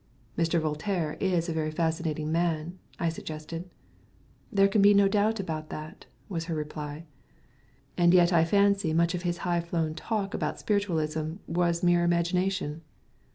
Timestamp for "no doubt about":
4.95-5.69